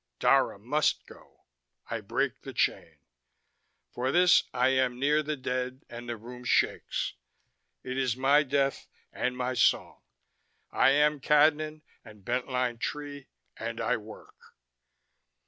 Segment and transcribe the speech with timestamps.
[0.17, 1.43] Dara must go.
[1.91, 2.97] I break the chain.
[3.91, 7.13] For this I am near the dead and the room shakes.
[7.83, 10.01] It is my death and my song.
[10.71, 13.27] I am Cadnan and Bent Line Tree
[13.57, 14.55] and I work."